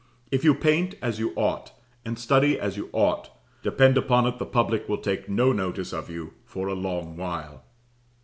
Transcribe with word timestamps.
If 0.31 0.43
you 0.43 0.55
paint 0.55 0.95
as 0.99 1.19
you 1.19 1.31
ought, 1.35 1.73
and 2.03 2.17
study 2.17 2.59
as 2.59 2.75
you 2.75 2.89
ought, 2.91 3.29
depend 3.61 3.99
upon 3.99 4.25
it 4.25 4.39
the 4.39 4.47
public 4.47 4.89
will 4.89 4.97
take 4.97 5.29
no 5.29 5.51
notice 5.51 5.93
of 5.93 6.09
you 6.09 6.33
for 6.43 6.67
a 6.67 6.73
long 6.73 7.15
while. 7.15 7.61